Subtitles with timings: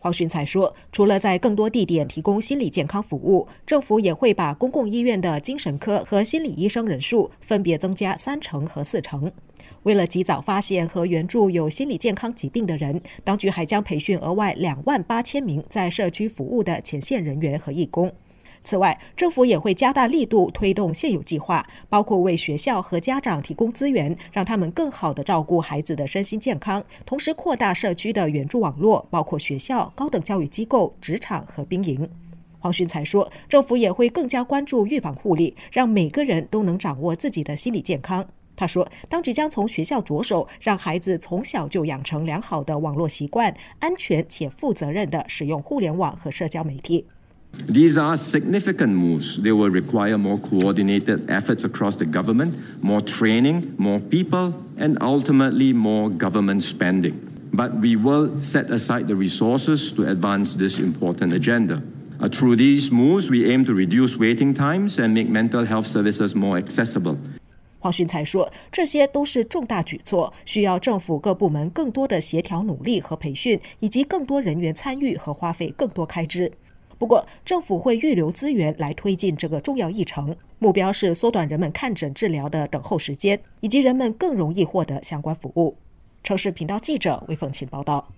[0.00, 9.30] 黄训才说，除了在更多地点提供心理健康服务，政府也会把公共医院的精神科和心理医生人数分别增加三成和四成。
[9.82, 18.10] 为了及早发现和援助有心理健康疾病的人，当局还将培训额外两万八千名在社区服务的前线人员和义工。
[18.62, 32.08] 此外，政府也会加大力度推动现有计划，包括为学校和家长提供资源，让他们更好地照顾孩子的身心健康，同时扩大社区的援助网络，包括学校、高等教育机构、职场和兵营。
[32.58, 38.26] 黄勋才说，政府也会更加关注预防护理，让每个人都能掌握自己的心理健康。
[38.54, 47.06] 他说，当局将从学校着手，让孩子从小就养成良好的网络习惯，安全且负责任地使用互联网和社交媒体。
[47.67, 49.37] These are significant moves.
[49.41, 55.71] They will require more coordinated efforts across the government, more training, more people, and ultimately
[55.71, 57.13] more government spending.
[57.53, 61.81] But we will set aside the resources to advance this important agenda.
[62.19, 66.35] Uh, through these moves, we aim to reduce waiting times and make mental health services
[66.35, 67.17] more accessible.
[67.79, 76.51] 黄训才说，这些都是重大举措，需要政府各部门更多的协调努力和培训，以及更多人员参与和花费更多开支。
[77.00, 85.74] 不过，政府会预留资源来推进这个重要议程，目标是缩短人们看诊治疗的等候时间，以及人们更容易获得相关服务。
[86.22, 88.12] 城市频道记者魏凤琴报道。